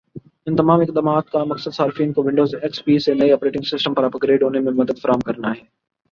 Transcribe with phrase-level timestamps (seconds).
[0.47, 4.03] ان تمام اقدامات کا مقصد صارفین کو ونڈوز ایکس پی سے نئے آپریٹنگ سسٹم پر
[4.03, 5.63] اپ گریڈ ہونے میں مدد فراہم کرنا ہے